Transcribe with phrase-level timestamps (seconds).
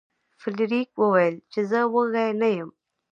[0.39, 2.69] فلیریک وویل چې زه وږی نه یم.